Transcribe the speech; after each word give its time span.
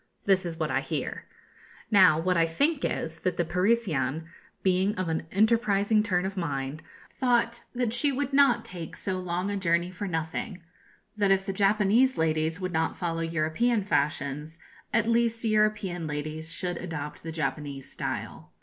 This 0.25 0.47
is 0.47 0.57
what 0.59 0.71
I 0.71 0.81
hear. 0.81 1.27
Now 1.91 2.17
what 2.19 2.35
I 2.35 2.47
think 2.47 2.83
is, 2.83 3.19
that 3.19 3.37
the 3.37 3.45
Parisienne, 3.45 4.25
being 4.63 4.95
of 4.95 5.09
an 5.09 5.27
enterprising 5.31 6.01
turn 6.01 6.25
of 6.25 6.35
mind, 6.35 6.81
thought 7.19 7.61
that 7.75 7.93
she 7.93 8.11
would 8.11 8.33
not 8.33 8.65
take 8.65 8.95
so 8.95 9.19
long 9.19 9.51
a 9.51 9.57
journey 9.57 9.91
for 9.91 10.07
nothing 10.07 10.63
that 11.15 11.29
if 11.29 11.45
the 11.45 11.53
Japanese 11.53 12.17
ladies 12.17 12.59
would 12.59 12.73
not 12.73 12.97
follow 12.97 13.21
European 13.21 13.83
fashions, 13.83 14.57
at 14.91 15.07
least 15.07 15.43
European 15.45 16.07
ladies 16.07 16.51
should 16.51 16.77
adopt 16.77 17.21
the 17.21 17.31
Japanese 17.31 17.91
style. 17.91 18.49